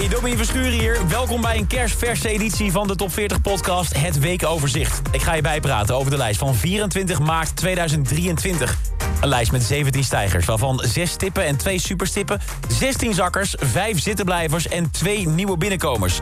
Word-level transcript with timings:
Hey, 0.00 0.08
Domien 0.08 0.36
Verschuren 0.36 0.72
hier. 0.72 1.08
Welkom 1.08 1.40
bij 1.40 1.56
een 1.56 1.66
kerstverse 1.66 2.28
editie 2.28 2.72
van 2.72 2.86
de 2.86 2.96
Top 2.96 3.12
40 3.12 3.40
podcast 3.40 3.96
Het 3.96 4.18
Weekoverzicht. 4.18 5.00
Ik 5.10 5.22
ga 5.22 5.34
je 5.34 5.42
bijpraten 5.42 5.94
over 5.94 6.10
de 6.10 6.16
lijst 6.16 6.38
van 6.38 6.54
24 6.54 7.18
maart 7.18 7.56
2023. 7.56 8.78
Een 9.20 9.28
lijst 9.28 9.52
met 9.52 9.62
17 9.62 10.04
stijgers, 10.04 10.46
waarvan 10.46 10.80
6 10.84 11.10
stippen 11.10 11.44
en 11.44 11.56
2 11.56 11.78
superstippen... 11.78 12.40
16 12.68 13.14
zakkers, 13.14 13.54
5 13.58 14.00
zittenblijvers 14.00 14.68
en 14.68 14.90
2 14.90 15.28
nieuwe 15.28 15.56
binnenkomers. 15.56 16.20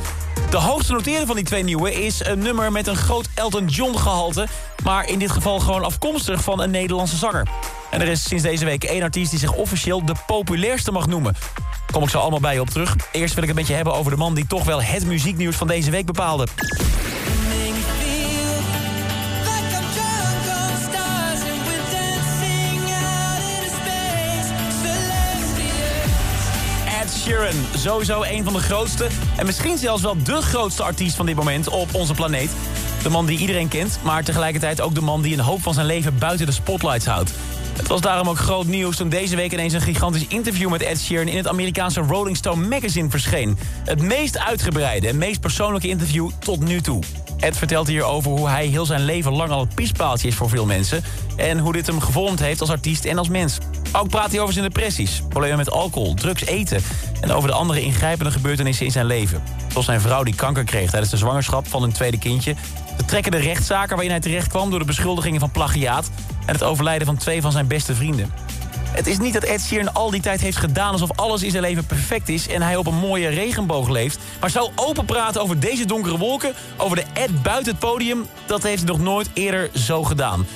De 0.50 0.56
hoogste 0.56 0.92
noteerde 0.92 1.26
van 1.26 1.36
die 1.36 1.44
twee 1.44 1.62
nieuwe 1.62 2.04
is 2.04 2.24
een 2.24 2.38
nummer 2.38 2.72
met 2.72 2.86
een 2.86 2.96
groot 2.96 3.28
Elton 3.34 3.66
John 3.66 3.96
gehalte... 3.96 4.46
maar 4.84 5.08
in 5.08 5.18
dit 5.18 5.30
geval 5.30 5.60
gewoon 5.60 5.84
afkomstig 5.84 6.42
van 6.42 6.60
een 6.60 6.70
Nederlandse 6.70 7.16
zanger. 7.16 7.48
En 7.90 8.00
er 8.00 8.08
is 8.08 8.22
sinds 8.22 8.42
deze 8.42 8.64
week 8.64 8.84
één 8.84 9.02
artiest 9.02 9.30
die 9.30 9.38
zich 9.38 9.52
officieel 9.52 10.04
de 10.04 10.14
populairste 10.26 10.92
mag 10.92 11.06
noemen. 11.06 11.34
Kom 11.92 12.02
ik 12.02 12.08
zo 12.08 12.18
allemaal 12.18 12.40
bij 12.40 12.54
je 12.54 12.60
op 12.60 12.70
terug. 12.70 12.96
Eerst 13.12 13.34
wil 13.34 13.42
ik 13.42 13.48
het 13.48 13.58
met 13.58 13.66
je 13.66 13.74
hebben 13.74 13.94
over 13.94 14.10
de 14.10 14.16
man 14.16 14.34
die 14.34 14.46
toch 14.46 14.64
wel 14.64 14.82
het 14.82 15.06
muzieknieuws 15.06 15.56
van 15.56 15.66
deze 15.66 15.90
week 15.90 16.06
bepaalde. 16.06 16.46
Sheeran, 27.28 27.66
sowieso 27.76 28.22
een 28.22 28.44
van 28.44 28.52
de 28.52 28.58
grootste 28.58 29.06
en 29.36 29.46
misschien 29.46 29.78
zelfs 29.78 30.02
wel 30.02 30.22
de 30.22 30.42
grootste 30.42 30.82
artiest 30.82 31.16
van 31.16 31.26
dit 31.26 31.36
moment 31.36 31.68
op 31.68 31.94
onze 31.94 32.14
planeet. 32.14 32.50
De 33.08 33.14
man 33.14 33.26
die 33.26 33.38
iedereen 33.38 33.68
kent, 33.68 33.98
maar 34.02 34.24
tegelijkertijd 34.24 34.80
ook 34.80 34.94
de 34.94 35.00
man 35.00 35.22
die 35.22 35.32
een 35.32 35.40
hoop 35.40 35.62
van 35.62 35.74
zijn 35.74 35.86
leven 35.86 36.18
buiten 36.18 36.46
de 36.46 36.52
spotlights 36.52 37.06
houdt. 37.06 37.32
Het 37.76 37.86
was 37.86 38.00
daarom 38.00 38.28
ook 38.28 38.38
groot 38.38 38.66
nieuws 38.66 38.96
toen 38.96 39.08
deze 39.08 39.36
week 39.36 39.52
ineens 39.52 39.72
een 39.72 39.80
gigantisch 39.80 40.26
interview 40.26 40.70
met 40.70 40.82
Ed 40.82 41.00
Sheeran 41.00 41.28
in 41.28 41.36
het 41.36 41.48
Amerikaanse 41.48 42.00
Rolling 42.00 42.36
Stone 42.36 42.68
magazine 42.68 43.10
verscheen. 43.10 43.58
Het 43.84 44.02
meest 44.02 44.38
uitgebreide 44.38 45.08
en 45.08 45.18
meest 45.18 45.40
persoonlijke 45.40 45.88
interview 45.88 46.30
tot 46.38 46.60
nu 46.60 46.80
toe. 46.80 47.02
Ed 47.38 47.56
vertelt 47.56 47.86
hier 47.86 48.04
over 48.04 48.30
hoe 48.30 48.48
hij 48.48 48.66
heel 48.66 48.86
zijn 48.86 49.04
leven 49.04 49.32
lang 49.32 49.50
al 49.50 49.60
het 49.60 49.74
piespaaltje 49.74 50.28
is 50.28 50.34
voor 50.34 50.48
veel 50.48 50.66
mensen... 50.66 51.04
en 51.36 51.58
hoe 51.58 51.72
dit 51.72 51.86
hem 51.86 52.00
gevormd 52.00 52.40
heeft 52.40 52.60
als 52.60 52.70
artiest 52.70 53.04
en 53.04 53.18
als 53.18 53.28
mens. 53.28 53.58
Ook 53.92 54.08
praat 54.08 54.30
hij 54.30 54.40
over 54.40 54.52
zijn 54.52 54.64
depressies, 54.64 55.22
problemen 55.28 55.56
met 55.56 55.70
alcohol, 55.70 56.14
drugs, 56.14 56.44
eten... 56.44 56.82
en 57.20 57.30
over 57.30 57.48
de 57.48 57.54
andere 57.54 57.80
ingrijpende 57.80 58.30
gebeurtenissen 58.30 58.86
in 58.86 58.92
zijn 58.92 59.06
leven. 59.06 59.42
Zoals 59.68 59.86
zijn 59.86 60.00
vrouw 60.00 60.22
die 60.22 60.34
kanker 60.34 60.64
kreeg 60.64 60.90
tijdens 60.90 61.10
de 61.10 61.16
zwangerschap 61.16 61.66
van 61.66 61.82
hun 61.82 61.92
tweede 61.92 62.18
kindje... 62.18 62.54
de 62.98 63.04
trekkende 63.04 63.38
rechtszaken 63.38 63.94
waarin 63.94 64.10
hij 64.10 64.20
terecht 64.20 64.48
kwam 64.48 64.70
door 64.70 64.78
de 64.78 64.84
beschuldigingen 64.84 65.40
van 65.40 65.50
plagiaat... 65.50 66.10
en 66.46 66.52
het 66.52 66.62
overlijden 66.62 67.06
van 67.06 67.16
twee 67.16 67.40
van 67.40 67.52
zijn 67.52 67.66
beste 67.66 67.94
vrienden. 67.94 68.32
Het 68.90 69.06
is 69.06 69.18
niet 69.18 69.32
dat 69.32 69.42
Ed 69.42 69.60
Sheeran 69.60 69.94
al 69.94 70.10
die 70.10 70.20
tijd 70.20 70.40
heeft 70.40 70.56
gedaan 70.56 70.92
alsof 70.92 71.10
alles 71.16 71.42
in 71.42 71.50
zijn 71.50 71.62
leven 71.62 71.86
perfect 71.86 72.28
is... 72.28 72.48
en 72.48 72.62
hij 72.62 72.76
op 72.76 72.86
een 72.86 72.94
mooie 72.94 73.28
regenboog 73.28 73.88
leeft. 73.88 74.18
Maar 74.40 74.50
zo 74.50 74.70
open 74.74 75.04
praten 75.04 75.42
over 75.42 75.60
deze 75.60 75.84
donkere 75.84 76.18
wolken, 76.18 76.54
over 76.76 76.96
de 76.96 77.04
Ed 77.12 77.42
buiten 77.42 77.72
het 77.72 77.80
podium... 77.80 78.26
dat 78.46 78.62
heeft 78.62 78.82
hij 78.82 78.90
nog 78.90 79.00
nooit 79.00 79.30
eerder 79.32 79.70
zo 79.74 80.04
gedaan. 80.04 80.46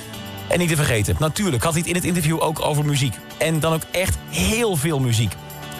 En 0.47 0.59
niet 0.59 0.69
te 0.69 0.75
vergeten, 0.75 1.15
natuurlijk 1.19 1.63
had 1.63 1.71
hij 1.71 1.81
het 1.81 1.89
in 1.89 1.95
het 1.95 2.05
interview 2.05 2.41
ook 2.41 2.61
over 2.61 2.85
muziek. 2.85 3.15
En 3.37 3.59
dan 3.59 3.73
ook 3.73 3.83
echt 3.91 4.17
heel 4.29 4.75
veel 4.75 4.99
muziek. 4.99 5.35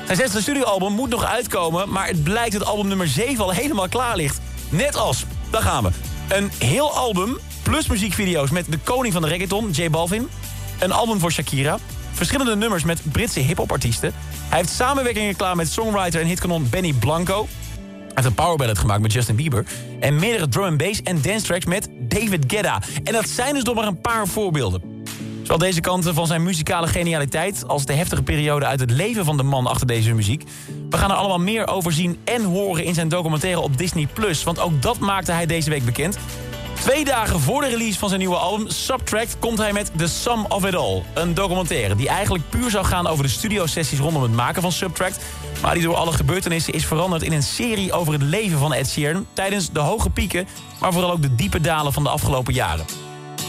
Zijn 0.06 0.18
zesde 0.18 0.42
studioalbum 0.42 0.94
moet 0.94 1.10
nog 1.10 1.26
uitkomen... 1.26 1.90
maar 1.90 2.08
het 2.08 2.24
blijkt 2.24 2.52
dat 2.52 2.66
album 2.66 2.88
nummer 2.88 3.08
7 3.08 3.44
al 3.44 3.52
helemaal 3.52 3.90
klaar 3.90 4.16
ligt. 4.16 4.40
Net 4.70 4.96
als, 4.96 5.26
daar 5.50 5.62
gaan 5.62 5.84
we. 5.84 5.90
Een 6.30 6.52
heel 6.60 6.92
album 6.92 7.38
plus 7.64 7.88
muziekvideo's 7.88 8.50
met 8.50 8.66
de 8.70 8.78
koning 8.84 9.14
van 9.14 9.22
de 9.22 9.28
reggaeton, 9.28 9.72
J 9.72 9.90
Balvin. 9.90 10.30
Een 10.80 10.92
album 10.92 11.20
voor 11.20 11.32
Shakira 11.32 11.78
verschillende 12.14 12.56
nummers 12.56 12.84
met 12.84 13.02
Britse 13.12 13.40
hip-hop-artiesten. 13.40 14.14
Hij 14.50 14.58
heeft 14.58 14.70
samenwerkingen 14.70 15.36
klaar 15.36 15.56
met 15.56 15.72
songwriter 15.72 16.22
en 16.22 16.28
hitkanon 16.28 16.68
Benny 16.70 16.94
Blanco. 16.94 17.48
Hij 17.98 18.12
heeft 18.14 18.28
een 18.28 18.34
powerballad 18.34 18.78
gemaakt 18.78 19.02
met 19.02 19.14
Justin 19.14 19.36
Bieber. 19.36 19.66
En 20.00 20.16
meerdere 20.16 20.48
drum 20.48 20.64
and 20.64 20.78
bass 20.78 21.02
en 21.02 21.22
dance 21.22 21.46
tracks 21.46 21.66
met 21.66 21.90
David 22.00 22.44
Guetta. 22.48 22.82
En 23.04 23.14
dat 23.14 23.30
zijn 23.30 23.54
dus 23.54 23.64
nog 23.64 23.76
maar 23.76 23.88
een 23.88 24.02
paar 24.02 24.28
voorbeelden. 24.28 24.93
Zowel 25.44 25.58
deze 25.58 25.82
kanten 25.82 26.14
van 26.14 26.28
zijn 26.28 26.44
muzikale 26.44 26.88
genialiteit... 26.88 27.68
als 27.68 27.86
de 27.86 27.94
heftige 27.94 28.24
periode 28.24 28.66
uit 28.66 28.80
het 28.80 28.92
leven 28.92 29.26
van 29.26 29.38
de 29.38 29.44
man 29.44 29.68
achter 29.68 29.88
deze 29.88 30.14
muziek. 30.14 30.44
We 30.90 30.98
gaan 30.98 31.12
er 31.12 31.16
allemaal 31.16 31.40
meer 31.40 31.68
over 31.68 31.92
zien 31.94 32.18
en 32.24 32.44
horen 32.44 32.84
in 32.84 32.94
zijn 32.94 33.08
documentaire 33.08 33.60
op 33.60 33.78
Disney+. 33.78 34.08
Want 34.44 34.60
ook 34.60 34.82
dat 34.82 35.00
maakte 35.00 35.32
hij 35.32 35.46
deze 35.46 35.70
week 35.70 35.86
bekend. 35.86 36.18
Twee 36.74 37.06
dagen 37.06 37.40
voor 37.40 37.62
de 37.62 37.68
release 37.68 38.00
van 38.00 38.08
zijn 38.08 38.20
nieuwe 38.20 38.36
album 38.36 38.70
Subtract 38.70 39.40
komt 39.40 39.58
hij 39.58 39.74
met 39.74 39.92
The 39.98 40.08
Sum 40.08 40.46
of 40.46 40.66
It 40.66 40.76
All. 40.76 41.04
Een 41.14 41.34
documentaire 41.34 41.96
die 41.96 42.08
eigenlijk 42.08 42.50
puur 42.50 42.70
zou 42.70 42.86
gaan 42.86 43.08
over 43.08 43.24
de 43.24 43.30
studiosessies 43.30 44.00
rondom 44.00 44.22
het 44.22 44.34
maken 44.34 44.62
van 44.62 44.72
Subtract. 44.72 45.24
Maar 45.62 45.74
die 45.74 45.84
door 45.84 45.96
alle 45.96 46.12
gebeurtenissen 46.12 46.74
is 46.74 46.86
veranderd 46.86 47.24
in 47.24 47.32
een 47.32 47.44
serie 47.44 47.94
over 47.94 48.14
het 48.14 48.22
leven 48.22 48.58
van 48.58 48.74
Ed 48.74 48.90
Sheeran. 48.90 49.26
Tijdens 49.34 49.72
de 49.72 49.80
hoge 49.80 50.10
pieken, 50.10 50.48
maar 50.80 50.94
vooral 50.94 51.12
ook 51.12 51.22
de 51.22 51.36
diepe 51.36 51.62
dalen 51.62 51.94
van 51.94 52.04
de 52.04 52.10
afgelopen 52.10 52.54
jaren. 52.54 53.03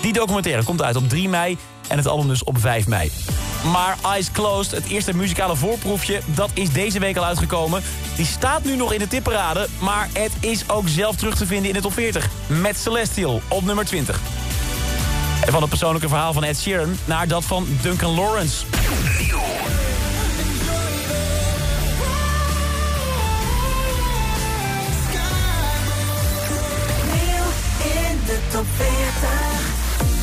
Die 0.05 0.13
documentaire 0.13 0.65
komt 0.65 0.83
uit 0.83 0.97
op 0.97 1.09
3 1.09 1.29
mei 1.29 1.59
en 1.89 1.97
het 1.97 2.07
album 2.07 2.29
dus 2.29 2.45
op 2.45 2.59
5 2.59 2.87
mei. 2.87 3.11
Maar 3.73 3.97
Eyes 4.03 4.31
Closed, 4.31 4.73
het 4.73 4.85
eerste 4.87 5.17
muzikale 5.17 5.57
voorproefje, 5.57 6.21
dat 6.27 6.51
is 6.55 6.73
deze 6.73 6.99
week 6.99 7.17
al 7.17 7.25
uitgekomen. 7.25 7.83
Die 8.17 8.27
staat 8.27 8.65
nu 8.65 8.77
nog 8.77 8.93
in 8.93 8.99
de 8.99 9.09
tipperade, 9.09 9.69
maar 9.81 10.09
het 10.13 10.33
is 10.41 10.69
ook 10.69 10.89
zelf 10.89 11.17
terug 11.17 11.37
te 11.37 11.47
vinden 11.47 11.69
in 11.69 11.75
de 11.75 11.81
top 11.81 11.93
40. 11.93 12.29
Met 12.47 12.79
Celestial 12.79 13.41
op 13.49 13.65
nummer 13.65 13.85
20. 13.85 14.21
En 15.45 15.53
van 15.53 15.61
het 15.61 15.71
persoonlijke 15.71 16.09
verhaal 16.09 16.33
van 16.33 16.45
Ed 16.45 16.59
Sheeran 16.59 16.97
naar 17.05 17.29
dat 17.29 17.45
van 17.45 17.67
Duncan 17.83 18.15
Lawrence. 18.15 18.65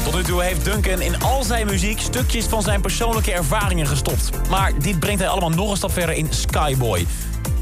Tot 0.03 0.15
nu 0.15 0.23
toe 0.23 0.43
heeft 0.43 0.65
Duncan 0.65 1.01
in 1.01 1.21
al 1.21 1.43
zijn 1.43 1.67
muziek 1.67 1.99
stukjes 1.99 2.45
van 2.45 2.61
zijn 2.61 2.81
persoonlijke 2.81 3.31
ervaringen 3.31 3.87
gestopt. 3.87 4.29
Maar 4.49 4.71
dit 4.79 4.99
brengt 4.99 5.19
hij 5.19 5.29
allemaal 5.29 5.49
nog 5.49 5.69
een 5.69 5.77
stap 5.77 5.91
verder 5.91 6.15
in 6.15 6.27
Skyboy. 6.29 7.05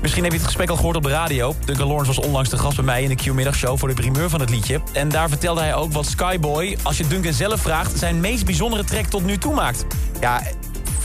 Misschien 0.01 0.23
heb 0.23 0.31
je 0.31 0.37
het 0.37 0.47
gesprek 0.47 0.69
al 0.69 0.75
gehoord 0.75 0.95
op 0.95 1.03
de 1.03 1.09
radio. 1.09 1.55
Duncan 1.65 1.87
Lawrence 1.87 2.13
was 2.13 2.25
onlangs 2.25 2.49
de 2.49 2.57
gast 2.57 2.75
bij 2.75 2.85
mij 2.85 3.03
in 3.03 3.09
de 3.09 3.15
Q-middagshow 3.15 3.77
voor 3.77 3.87
de 3.87 3.93
primeur 3.93 4.29
van 4.29 4.39
het 4.39 4.49
liedje. 4.49 4.81
En 4.93 5.09
daar 5.09 5.29
vertelde 5.29 5.61
hij 5.61 5.75
ook 5.75 5.93
wat 5.93 6.05
Skyboy, 6.05 6.77
als 6.83 6.97
je 6.97 7.07
Duncan 7.07 7.33
zelf 7.33 7.61
vraagt, 7.61 7.97
zijn 7.97 8.19
meest 8.19 8.45
bijzondere 8.45 8.83
track 8.83 9.05
tot 9.05 9.23
nu 9.25 9.37
toe 9.37 9.53
maakt. 9.53 9.85
Ja, 10.19 10.41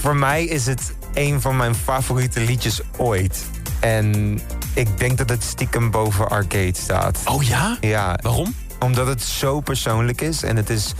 voor 0.01 0.17
mij 0.17 0.45
is 0.45 0.67
het 0.67 0.95
een 1.15 1.41
van 1.41 1.57
mijn 1.57 1.75
favoriete 1.75 2.41
liedjes 2.41 2.81
ooit. 2.97 3.45
En 3.81 4.41
ik 4.75 4.99
denk 4.99 5.19
dat 5.19 5.29
het 5.29 5.43
stiekem 5.43 5.91
boven 5.91 6.29
Arcade 6.29 6.75
staat. 6.77 7.19
Oh 7.25 7.43
ja? 7.43 7.77
Ja. 7.81 8.19
Waarom? 8.23 8.55
Omdat 8.81 9.07
het 9.07 9.23
zo 9.23 9.61
persoonlijk 9.61 10.21
is. 10.21 10.43
En 10.43 10.57
het 10.57 10.71
is 10.71 10.95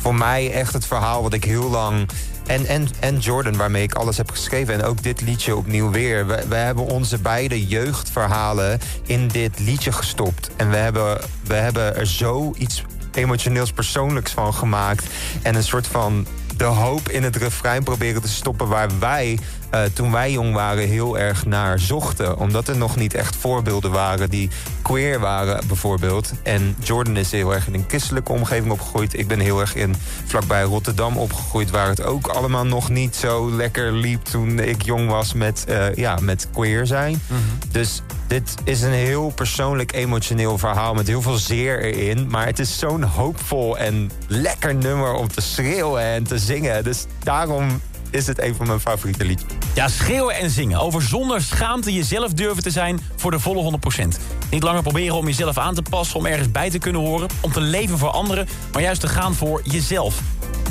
voor 0.00 0.14
mij 0.14 0.52
echt 0.52 0.72
het 0.72 0.86
verhaal 0.86 1.22
wat 1.22 1.32
ik 1.32 1.44
heel 1.44 1.70
lang... 1.70 2.08
En, 2.46 2.66
en, 2.66 2.88
en 3.00 3.18
Jordan, 3.18 3.56
waarmee 3.56 3.82
ik 3.82 3.94
alles 3.94 4.16
heb 4.16 4.30
geschreven. 4.30 4.74
En 4.74 4.82
ook 4.82 5.02
dit 5.02 5.20
liedje 5.20 5.56
opnieuw 5.56 5.90
weer. 5.90 6.26
We, 6.26 6.44
we 6.48 6.54
hebben 6.54 6.84
onze 6.84 7.18
beide 7.18 7.66
jeugdverhalen 7.66 8.80
in 9.06 9.28
dit 9.28 9.58
liedje 9.58 9.92
gestopt. 9.92 10.50
En 10.56 10.70
we 10.70 10.76
hebben, 10.76 11.20
we 11.44 11.54
hebben 11.54 11.96
er 11.96 12.06
zoiets 12.06 12.84
emotioneels 13.14 13.72
persoonlijks 13.72 14.32
van 14.32 14.54
gemaakt. 14.54 15.06
En 15.42 15.54
een 15.54 15.64
soort 15.64 15.86
van 15.86 16.26
de 16.56 16.64
hoop 16.64 17.08
in 17.08 17.22
het 17.22 17.36
refrein 17.36 17.82
proberen 17.82 18.22
te 18.22 18.28
stoppen... 18.28 18.68
waar 18.68 18.88
wij, 18.98 19.38
uh, 19.74 19.82
toen 19.82 20.12
wij 20.12 20.32
jong 20.32 20.54
waren, 20.54 20.88
heel 20.88 21.18
erg 21.18 21.46
naar 21.46 21.78
zochten. 21.78 22.38
Omdat 22.38 22.68
er 22.68 22.76
nog 22.76 22.96
niet 22.96 23.14
echt 23.14 23.36
voorbeelden 23.36 23.90
waren 23.90 24.30
die 24.30 24.50
queer 24.90 25.20
waren, 25.20 25.66
bijvoorbeeld. 25.66 26.32
En 26.42 26.76
Jordan 26.82 27.16
is 27.16 27.30
heel 27.30 27.54
erg 27.54 27.66
in 27.66 27.74
een 27.74 27.84
christelijke 27.88 28.32
omgeving 28.32 28.72
opgegroeid. 28.72 29.18
Ik 29.18 29.28
ben 29.28 29.38
heel 29.38 29.60
erg 29.60 29.74
in 29.74 29.94
vlakbij 30.24 30.62
Rotterdam 30.62 31.16
opgegroeid... 31.16 31.70
waar 31.70 31.88
het 31.88 32.02
ook 32.02 32.26
allemaal 32.26 32.66
nog 32.66 32.88
niet 32.88 33.16
zo 33.16 33.50
lekker 33.50 33.92
liep 33.92 34.24
toen 34.24 34.58
ik 34.58 34.82
jong 34.82 35.08
was 35.08 35.32
met, 35.32 35.64
uh, 35.68 35.94
ja, 35.94 36.18
met 36.20 36.48
queer 36.52 36.86
zijn. 36.86 37.12
Mm 37.12 37.36
-hmm. 37.36 37.70
Dus 37.70 38.02
dit 38.26 38.54
is 38.64 38.82
een 38.82 38.92
heel 38.92 39.32
persoonlijk 39.34 39.92
emotioneel 39.92 40.58
verhaal 40.58 40.94
met 40.94 41.06
heel 41.06 41.22
veel 41.22 41.36
zeer 41.36 41.80
erin. 41.80 42.26
Maar 42.28 42.46
het 42.46 42.58
is 42.58 42.78
zo'n 42.78 43.02
hoopvol 43.02 43.78
en 43.78 44.10
lekker 44.26 44.74
nummer 44.74 45.12
om 45.12 45.28
te 45.28 45.40
schreeuwen 45.40 46.02
en 46.02 46.24
te 46.24 46.38
zingen. 46.38 46.84
Dus 46.84 47.06
daarom 47.22 47.80
is 48.10 48.26
het 48.26 48.42
een 48.42 48.54
van 48.54 48.66
mijn 48.66 48.80
favoriete 48.80 49.24
liedjes. 49.24 49.52
Ja, 49.74 49.88
schreeuwen 49.88 50.34
en 50.34 50.50
zingen. 50.50 50.80
Over 50.80 51.02
zonder 51.02 51.42
schaamte 51.42 51.92
jezelf 51.92 52.32
durven 52.32 52.62
te 52.62 52.70
zijn 52.70 53.00
voor 53.16 53.30
de 53.30 53.38
volle 53.38 53.78
100%. 54.02 54.04
Niet 54.50 54.62
langer 54.62 54.82
proberen 54.82 55.16
om 55.16 55.26
jezelf 55.26 55.58
aan 55.58 55.74
te 55.74 55.82
passen, 55.82 56.16
om 56.16 56.26
ergens 56.26 56.50
bij 56.50 56.70
te 56.70 56.78
kunnen 56.78 57.00
horen... 57.00 57.28
om 57.40 57.52
te 57.52 57.60
leven 57.60 57.98
voor 57.98 58.10
anderen, 58.10 58.48
maar 58.72 58.82
juist 58.82 59.00
te 59.00 59.08
gaan 59.08 59.34
voor 59.34 59.60
jezelf. 59.64 60.20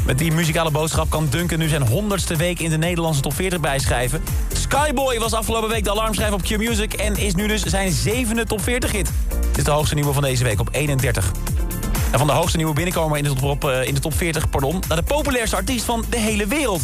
Met 0.05 0.17
die 0.17 0.31
muzikale 0.31 0.71
boodschap 0.71 1.09
kan 1.09 1.27
Duncan 1.29 1.59
nu 1.59 1.67
zijn 1.67 1.87
honderdste 1.87 2.35
week 2.35 2.59
in 2.59 2.69
de 2.69 2.77
Nederlandse 2.77 3.21
top 3.21 3.33
40 3.33 3.59
bijschrijven. 3.59 4.23
Skyboy 4.53 5.19
was 5.19 5.33
afgelopen 5.33 5.69
week 5.69 5.83
de 5.83 5.91
alarmschrijver 5.91 6.35
op 6.35 6.41
Q-Music... 6.41 6.93
en 6.93 7.15
is 7.15 7.35
nu 7.35 7.47
dus 7.47 7.63
zijn 7.63 7.91
zevende 7.91 8.45
top 8.45 8.61
40 8.61 8.91
hit. 8.91 9.11
Dit 9.29 9.57
is 9.57 9.63
de 9.63 9.71
hoogste 9.71 9.95
nieuwe 9.95 10.13
van 10.13 10.23
deze 10.23 10.43
week 10.43 10.59
op 10.59 10.69
31. 10.71 11.31
En 12.11 12.17
van 12.17 12.27
de 12.27 12.33
hoogste 12.33 12.57
nieuwe 12.57 12.73
binnenkomer 12.73 13.17
in 13.17 13.23
de 13.23 13.33
top, 13.33 13.63
uh, 13.63 13.87
in 13.87 13.93
de 13.93 13.99
top 13.99 14.13
40 14.13 14.49
pardon, 14.49 14.81
naar 14.87 14.97
de 14.97 15.03
populairste 15.03 15.55
artiest 15.55 15.85
van 15.85 16.05
de 16.09 16.17
hele 16.17 16.47
wereld. 16.47 16.83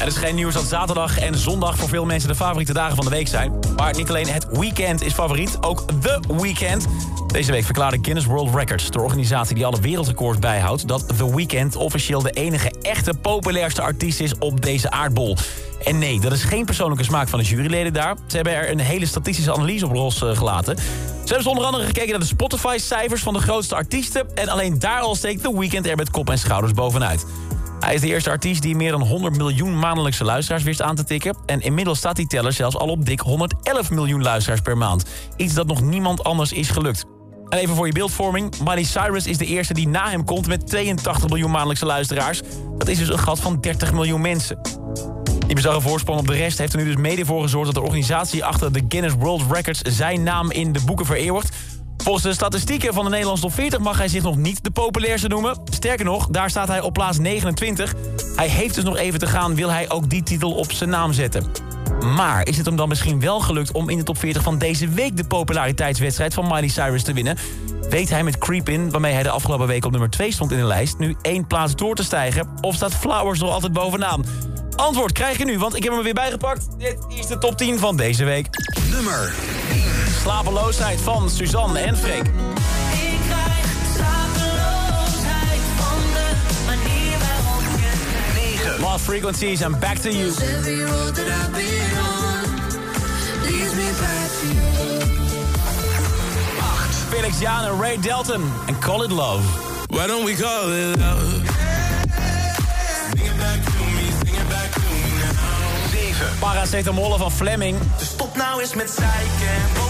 Het 0.00 0.08
is 0.08 0.16
geen 0.16 0.34
nieuws 0.34 0.54
dat 0.54 0.64
zaterdag 0.64 1.18
en 1.18 1.38
zondag 1.38 1.76
voor 1.76 1.88
veel 1.88 2.04
mensen 2.04 2.28
de 2.28 2.34
favoriete 2.34 2.72
dagen 2.72 2.96
van 2.96 3.04
de 3.04 3.10
week 3.10 3.28
zijn. 3.28 3.52
Maar 3.76 3.96
niet 3.96 4.08
alleen 4.08 4.28
het 4.28 4.46
weekend 4.50 5.02
is 5.02 5.12
favoriet, 5.12 5.58
ook 5.60 5.84
The 6.00 6.20
Weekend. 6.40 6.86
Deze 7.26 7.52
week 7.52 7.64
verklaarde 7.64 7.98
Guinness 8.02 8.26
World 8.26 8.54
Records, 8.54 8.90
de 8.90 9.00
organisatie 9.00 9.54
die 9.54 9.66
alle 9.66 9.80
wereldrecords 9.80 10.38
bijhoudt... 10.38 10.88
dat 10.88 11.08
The 11.16 11.34
Weeknd 11.36 11.76
officieel 11.76 12.22
de 12.22 12.30
enige 12.30 12.72
echte 12.82 13.14
populairste 13.14 13.82
artiest 13.82 14.20
is 14.20 14.38
op 14.38 14.60
deze 14.60 14.90
aardbol. 14.90 15.36
En 15.84 15.98
nee, 15.98 16.20
dat 16.20 16.32
is 16.32 16.42
geen 16.42 16.64
persoonlijke 16.64 17.04
smaak 17.04 17.28
van 17.28 17.38
de 17.38 17.44
juryleden 17.44 17.92
daar. 17.92 18.16
Ze 18.26 18.36
hebben 18.36 18.54
er 18.54 18.70
een 18.70 18.78
hele 18.78 19.06
statistische 19.06 19.52
analyse 19.52 19.86
op 19.86 19.92
losgelaten. 19.92 20.76
Ze 21.24 21.34
hebben 21.34 21.50
onder 21.50 21.64
andere 21.64 21.84
gekeken 21.84 22.10
naar 22.10 22.20
de 22.20 22.26
Spotify-cijfers 22.26 23.22
van 23.22 23.32
de 23.32 23.40
grootste 23.40 23.74
artiesten... 23.74 24.26
en 24.34 24.48
alleen 24.48 24.78
daar 24.78 25.00
al 25.00 25.14
steekt 25.14 25.42
The 25.42 25.58
Weeknd 25.58 25.86
er 25.86 25.96
met 25.96 26.10
kop 26.10 26.30
en 26.30 26.38
schouders 26.38 26.72
bovenuit. 26.72 27.24
Hij 27.80 27.94
is 27.94 28.00
de 28.00 28.06
eerste 28.06 28.30
artiest 28.30 28.62
die 28.62 28.76
meer 28.76 28.90
dan 28.90 29.02
100 29.02 29.36
miljoen 29.36 29.78
maandelijkse 29.78 30.24
luisteraars 30.24 30.62
wist 30.62 30.82
aan 30.82 30.96
te 30.96 31.04
tikken. 31.04 31.36
En 31.46 31.60
inmiddels 31.60 31.98
staat 31.98 32.16
die 32.16 32.26
teller 32.26 32.52
zelfs 32.52 32.76
al 32.76 32.88
op 32.88 33.06
dik 33.06 33.20
111 33.20 33.90
miljoen 33.90 34.22
luisteraars 34.22 34.60
per 34.60 34.76
maand. 34.76 35.04
Iets 35.36 35.54
dat 35.54 35.66
nog 35.66 35.82
niemand 35.82 36.24
anders 36.24 36.52
is 36.52 36.70
gelukt. 36.70 37.04
En 37.48 37.58
even 37.58 37.74
voor 37.74 37.86
je 37.86 37.92
beeldvorming. 37.92 38.58
Miley 38.58 38.82
Cyrus 38.82 39.26
is 39.26 39.38
de 39.38 39.46
eerste 39.46 39.74
die 39.74 39.88
na 39.88 40.10
hem 40.10 40.24
komt 40.24 40.46
met 40.46 40.66
82 40.66 41.28
miljoen 41.28 41.50
maandelijkse 41.50 41.86
luisteraars. 41.86 42.40
Dat 42.78 42.88
is 42.88 42.98
dus 42.98 43.08
een 43.08 43.18
gat 43.18 43.40
van 43.40 43.60
30 43.60 43.92
miljoen 43.92 44.20
mensen. 44.20 44.60
Die 45.46 45.54
bizarre 45.54 45.80
voorsprong 45.80 46.20
op 46.20 46.26
de 46.26 46.36
rest 46.36 46.58
heeft 46.58 46.72
er 46.72 46.78
nu 46.78 46.84
dus 46.84 46.96
mede 46.96 47.24
voor 47.24 47.42
gezorgd... 47.42 47.66
dat 47.66 47.74
de 47.74 47.80
organisatie 47.80 48.44
achter 48.44 48.72
de 48.72 48.84
Guinness 48.88 49.14
World 49.18 49.42
Records 49.50 49.80
zijn 49.80 50.22
naam 50.22 50.50
in 50.50 50.72
de 50.72 50.80
boeken 50.84 51.06
vereeuwigt. 51.06 51.56
Volgens 52.02 52.24
de 52.24 52.32
statistieken 52.32 52.94
van 52.94 53.04
de 53.04 53.10
Nederlandse 53.10 53.44
top 53.44 53.54
40 53.54 53.78
mag 53.78 53.98
hij 53.98 54.08
zich 54.08 54.22
nog 54.22 54.36
niet 54.36 54.64
de 54.64 54.70
populairste 54.70 55.28
noemen. 55.28 55.60
Sterker 55.70 56.04
nog, 56.04 56.26
daar 56.26 56.50
staat 56.50 56.68
hij 56.68 56.80
op 56.80 56.92
plaats 56.92 57.18
29. 57.18 57.94
Hij 58.36 58.48
heeft 58.48 58.74
dus 58.74 58.84
nog 58.84 58.96
even 58.96 59.18
te 59.18 59.26
gaan, 59.26 59.54
wil 59.54 59.70
hij 59.70 59.90
ook 59.90 60.10
die 60.10 60.22
titel 60.22 60.52
op 60.52 60.72
zijn 60.72 60.90
naam 60.90 61.12
zetten. 61.12 61.46
Maar 62.14 62.46
is 62.46 62.56
het 62.56 62.66
hem 62.66 62.76
dan 62.76 62.88
misschien 62.88 63.20
wel 63.20 63.40
gelukt 63.40 63.72
om 63.72 63.88
in 63.88 63.98
de 63.98 64.04
top 64.04 64.18
40 64.18 64.42
van 64.42 64.58
deze 64.58 64.88
week... 64.88 65.16
de 65.16 65.24
populariteitswedstrijd 65.24 66.34
van 66.34 66.44
Miley 66.46 66.68
Cyrus 66.68 67.02
te 67.02 67.12
winnen? 67.12 67.36
Weet 67.90 68.10
hij 68.10 68.24
met 68.24 68.38
Creep 68.38 68.68
In, 68.68 68.90
waarmee 68.90 69.12
hij 69.12 69.22
de 69.22 69.30
afgelopen 69.30 69.66
week 69.66 69.84
op 69.84 69.90
nummer 69.90 70.10
2 70.10 70.32
stond 70.32 70.50
in 70.50 70.58
de 70.58 70.64
lijst... 70.64 70.98
nu 70.98 71.16
één 71.22 71.46
plaats 71.46 71.76
door 71.76 71.94
te 71.94 72.04
stijgen? 72.04 72.48
Of 72.60 72.74
staat 72.74 72.94
Flowers 72.94 73.40
nog 73.40 73.50
altijd 73.50 73.72
bovenaan? 73.72 74.24
Antwoord 74.76 75.12
krijg 75.12 75.38
je 75.38 75.44
nu, 75.44 75.58
want 75.58 75.76
ik 75.76 75.82
heb 75.84 75.92
hem 75.92 76.02
weer 76.02 76.14
bijgepakt. 76.14 76.66
Dit 76.78 76.98
is 77.08 77.26
de 77.26 77.38
top 77.38 77.56
10 77.56 77.78
van 77.78 77.96
deze 77.96 78.24
week. 78.24 78.46
Nummer 78.90 79.34
Slapeloosheid 80.20 81.00
van 81.00 81.30
Suzanne 81.30 81.78
en 81.78 81.96
Freek. 81.96 82.26
Ik 82.26 83.18
krijg 83.26 83.66
slapeloosheid 83.94 85.60
van 85.76 86.00
de 86.12 86.30
manier 86.66 87.18
waarop 87.18 87.62
je 87.76 88.66
9. 88.74 88.80
Lost 88.80 89.04
Frequencies 89.04 89.60
en 89.60 89.78
Back 89.78 89.96
to 89.96 90.10
You. 90.10 90.32
Felix 97.08 97.38
Jaan 97.38 97.64
en 97.64 97.80
Ray 97.80 97.98
Delton 98.00 98.52
en 98.66 98.78
Call 98.78 99.04
It 99.04 99.10
Love. 99.10 99.42
Why 99.86 100.06
don't 100.06 100.24
we 100.24 100.34
call 100.34 100.72
it 100.72 100.98
love? 100.98 101.20
Sing 103.10 103.26
it 103.26 103.38
back 103.38 103.64
to 103.64 103.84
me, 103.94 104.02
sing 104.24 104.36
it 104.40 104.48
back 104.48 104.70
to 104.72 104.80
me 104.80 105.10
now. 105.18 106.14
7. 106.14 106.38
Paracetamol 106.38 107.18
van 107.18 107.32
Fleming. 107.32 107.78
Dus 107.98 108.08
stop 108.08 108.36
nou 108.36 108.60
eens 108.60 108.74
met 108.74 108.90
zeiken 108.90 109.89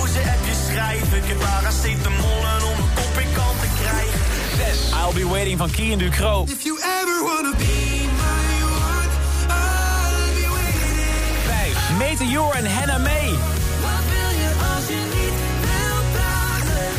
schrijven. 0.70 1.16
Ik 1.16 1.24
heb 1.26 1.38
paracetamollen 1.38 2.62
om 2.70 2.78
een 2.84 2.92
kop 2.94 3.18
in 3.22 3.32
kant 3.34 3.60
te 3.60 3.68
krijgen. 3.80 4.20
6. 4.56 4.92
I'll 4.92 5.14
Be 5.14 5.28
Waiting 5.28 5.58
van 5.58 5.70
Key 5.70 5.96
Ducro. 5.96 6.44
If 6.48 6.62
you 6.62 6.78
ever 7.00 7.24
wanna 7.24 7.56
be 7.56 8.06
my 8.22 8.62
one, 8.62 9.10
I'll 9.48 10.34
be 10.34 10.46
waiting. 10.48 11.74
5. 11.74 11.98
Meteor 11.98 12.54
en 12.54 12.66
Hannah 12.66 13.02
May. 13.02 13.28
Wat 13.84 14.04
wil 14.12 14.30
je 14.42 14.50
als 14.74 14.86
je 14.88 15.00
niet 15.14 15.36
wil 15.60 15.98
praten? 16.12 16.92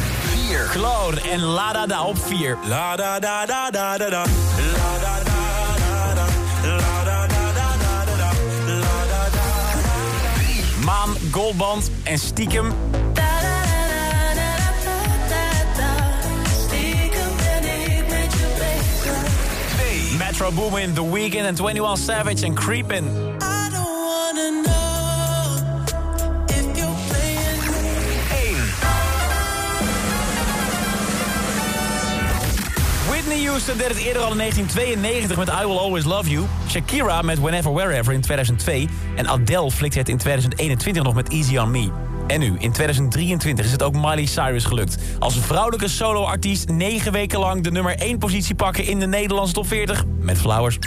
4. 0.47 0.67
Claude 0.71 1.21
en 1.21 1.39
La 1.39 1.73
Da 1.73 1.85
Da 1.85 2.03
op 2.03 2.17
4. 2.25 2.57
La 2.63 2.95
da 2.95 3.19
da 3.19 3.45
da 3.45 3.69
da 3.69 3.97
da 3.97 4.09
da. 4.09 4.23
La 4.23 4.97
da 5.01 5.19
da 5.23 5.39
da 5.77 6.13
da. 6.13 6.25
La 6.63 7.03
da 7.03 7.27
da 7.27 7.51
da 7.53 7.73
da 7.79 8.05
da 8.05 8.15
da. 8.17 8.31
La 8.67 9.05
da 9.09 9.29
da. 9.31 10.85
Maan, 10.85 11.15
Goldband 11.31 11.89
en 12.03 12.19
Stiekem. 12.19 12.73
Bezig. 20.51 20.59
2. 20.59 20.59
Metro 20.59 20.69
Boomin, 20.69 20.93
The 20.93 21.11
Weeknd 21.11 21.45
en 21.45 21.55
21 21.55 21.97
Savage 21.97 22.45
en 22.45 22.53
Creepin'. 22.53 23.05
I 23.05 23.69
don't 23.71 23.83
wanna 23.83 24.61
know 24.61 25.59
if 26.47 26.65
you're 26.77 26.95
playing 27.07 27.61
1. 33.05 33.09
Whitney 33.09 33.45
Houston 33.45 33.77
deed 33.77 33.87
het 33.87 33.97
eerder 33.97 34.21
al 34.21 34.31
in 34.31 34.37
1992 34.37 35.37
met 35.37 35.49
I 35.49 35.65
Will 35.65 35.77
Always 35.77 36.05
Love 36.05 36.29
You. 36.29 36.45
Shakira 36.69 37.21
met 37.21 37.39
Whenever 37.39 37.73
Wherever 37.73 38.13
in 38.13 38.21
2002. 38.21 38.87
En 39.15 39.27
Adele 39.27 39.71
flikte 39.71 39.99
het 39.99 40.09
in 40.09 40.17
2021 40.17 41.03
nog 41.03 41.13
met 41.13 41.29
Easy 41.29 41.57
On 41.57 41.71
Me. 41.71 42.10
En 42.31 42.39
nu, 42.39 42.55
in 42.57 42.71
2023, 42.71 43.65
is 43.65 43.71
het 43.71 43.83
ook 43.83 43.93
Miley 43.93 44.25
Cyrus 44.25 44.65
gelukt. 44.65 44.97
Als 45.19 45.37
vrouwelijke 45.39 45.87
soloartiest 45.87 46.69
negen 46.69 47.11
weken 47.11 47.39
lang 47.39 47.63
de 47.63 47.71
nummer 47.71 47.95
1 47.95 48.17
positie 48.17 48.55
pakken 48.55 48.85
in 48.85 48.99
de 48.99 49.07
Nederlandse 49.07 49.53
top 49.53 49.67
40 49.67 50.03
met 50.19 50.37
Flowers. 50.37 50.77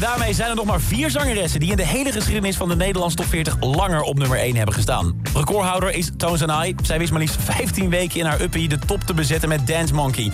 Daarmee 0.00 0.34
zijn 0.34 0.50
er 0.50 0.56
nog 0.56 0.64
maar 0.64 0.80
vier 0.80 1.10
zangeressen... 1.10 1.60
die 1.60 1.70
in 1.70 1.76
de 1.76 1.86
hele 1.86 2.12
geschiedenis 2.12 2.56
van 2.56 2.68
de 2.68 2.76
Nederlandse 2.76 3.16
top 3.16 3.26
40 3.26 3.56
langer 3.60 4.02
op 4.02 4.18
nummer 4.18 4.38
1 4.38 4.56
hebben 4.56 4.74
gestaan. 4.74 5.20
Recordhouder 5.34 5.94
is 5.94 6.10
Tones 6.16 6.42
and 6.42 6.66
I. 6.66 6.74
Zij 6.82 6.98
wist 6.98 7.10
maar 7.10 7.20
liefst 7.20 7.42
15 7.42 7.90
weken 7.90 8.20
in 8.20 8.26
haar 8.26 8.40
uppie 8.40 8.68
de 8.68 8.78
top 8.78 9.02
te 9.02 9.14
bezetten 9.14 9.48
met 9.48 9.66
Dance 9.66 9.94
Monkey. 9.94 10.30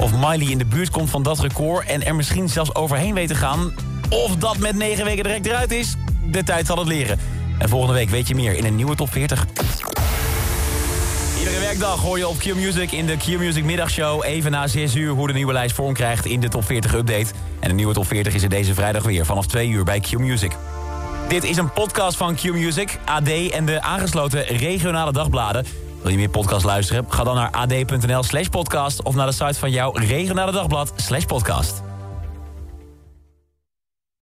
Of 0.00 0.12
Miley 0.12 0.50
in 0.50 0.58
de 0.58 0.64
buurt 0.64 0.90
komt 0.90 1.10
van 1.10 1.22
dat 1.22 1.38
record 1.38 1.86
en 1.86 2.06
er 2.06 2.14
misschien 2.14 2.48
zelfs 2.48 2.74
overheen 2.74 3.14
weet 3.14 3.28
te 3.28 3.34
gaan... 3.34 3.74
of 4.08 4.36
dat 4.36 4.58
met 4.58 4.76
9 4.76 5.04
weken 5.04 5.22
direct 5.22 5.46
eruit 5.46 5.72
is, 5.72 5.96
de 6.30 6.42
tijd 6.42 6.66
zal 6.66 6.78
het 6.78 6.86
leren. 6.86 7.18
En 7.58 7.68
volgende 7.68 7.94
week 7.94 8.10
weet 8.10 8.28
je 8.28 8.34
meer 8.34 8.56
in 8.56 8.64
een 8.64 8.76
nieuwe 8.76 8.94
top 8.94 9.12
40. 9.12 9.46
Iedere 11.38 11.58
werkdag 11.58 12.00
hoor 12.00 12.18
je 12.18 12.28
op 12.28 12.38
Q-Music 12.38 12.92
in 12.92 13.06
de 13.06 13.16
Q-Music 13.16 13.64
middagshow... 13.64 14.24
even 14.24 14.50
na 14.50 14.66
6 14.66 14.94
uur 14.94 15.10
hoe 15.10 15.26
de 15.26 15.32
nieuwe 15.32 15.52
lijst 15.52 15.74
vorm 15.74 15.92
krijgt 15.92 16.26
in 16.26 16.40
de 16.40 16.48
top 16.48 16.64
40 16.64 16.94
update. 16.94 17.26
En 17.60 17.68
de 17.68 17.74
nieuwe 17.74 17.94
top 17.94 18.06
40 18.06 18.34
is 18.34 18.42
er 18.42 18.48
deze 18.48 18.74
vrijdag 18.74 19.02
weer 19.02 19.26
vanaf 19.26 19.46
2 19.46 19.68
uur 19.68 19.84
bij 19.84 20.00
Q-Music. 20.00 20.52
Dit 21.28 21.44
is 21.44 21.56
een 21.56 21.72
podcast 21.72 22.16
van 22.16 22.34
Q-Music, 22.34 22.98
AD 23.04 23.28
en 23.50 23.66
de 23.66 23.82
aangesloten 23.82 24.42
regionale 24.44 25.12
dagbladen. 25.12 25.83
Wil 26.04 26.12
je 26.12 26.18
meer 26.18 26.28
podcast 26.28 26.64
luisteren? 26.64 27.04
Ga 27.08 27.24
dan 27.24 27.34
naar 27.34 27.50
ad.nl 27.50 28.22
slash 28.22 28.48
podcast... 28.48 29.02
of 29.02 29.14
naar 29.14 29.26
de 29.26 29.32
site 29.32 29.58
van 29.58 29.70
jouw 29.70 29.92
regionale 29.92 30.52
dagblad 30.52 30.92
slash 30.96 31.24
podcast. 31.24 31.83